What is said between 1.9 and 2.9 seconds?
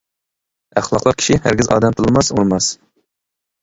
تىللىماس، ئۇرماس!